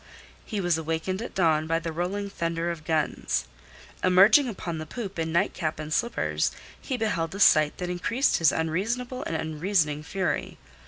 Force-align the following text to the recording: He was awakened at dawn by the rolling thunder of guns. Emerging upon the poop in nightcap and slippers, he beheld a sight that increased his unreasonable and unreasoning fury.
He 0.43 0.59
was 0.59 0.79
awakened 0.79 1.21
at 1.21 1.35
dawn 1.35 1.67
by 1.67 1.77
the 1.77 1.91
rolling 1.91 2.27
thunder 2.27 2.71
of 2.71 2.85
guns. 2.85 3.45
Emerging 4.03 4.49
upon 4.49 4.79
the 4.79 4.87
poop 4.87 5.19
in 5.19 5.31
nightcap 5.31 5.77
and 5.79 5.93
slippers, 5.93 6.51
he 6.81 6.97
beheld 6.97 7.35
a 7.35 7.39
sight 7.39 7.77
that 7.77 7.87
increased 7.91 8.37
his 8.37 8.51
unreasonable 8.51 9.21
and 9.25 9.35
unreasoning 9.35 10.01
fury. 10.01 10.57